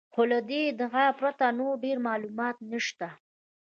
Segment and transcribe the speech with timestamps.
[0.13, 3.07] خو له دې ادعا پرته نور ډېر معلومات نشته.